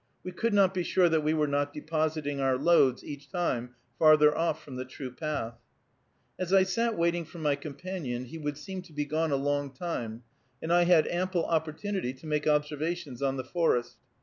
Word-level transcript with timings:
We 0.23 0.31
could 0.31 0.55
not 0.55 0.73
be 0.73 0.81
sure 0.81 1.09
that 1.09 1.21
we 1.23 1.35
were 1.35 1.45
not 1.45 1.73
depositing 1.73 2.39
our 2.41 2.57
loads 2.57 3.03
each 3.03 3.31
time 3.31 3.75
farther 3.99 4.35
off 4.35 4.63
from 4.63 4.75
the 4.75 4.83
true 4.83 5.11
path. 5.11 5.59
As 6.39 6.51
I 6.51 6.63
sat 6.63 6.97
waiting 6.97 7.23
for 7.23 7.37
my 7.37 7.53
companion, 7.55 8.25
he 8.25 8.39
would 8.39 8.57
seem 8.57 8.81
to 8.81 8.93
be 8.93 9.05
gone 9.05 9.29
a 9.29 9.35
long 9.35 9.69
time, 9.71 10.23
and 10.59 10.73
I 10.73 10.85
had 10.85 11.05
ample 11.09 11.45
opportunity 11.45 12.13
to 12.13 12.25
make 12.25 12.47
observations 12.47 13.21
on 13.21 13.37
the 13.37 13.43
forest. 13.45 13.97